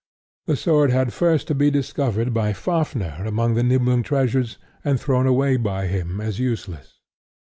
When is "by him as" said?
5.57-6.39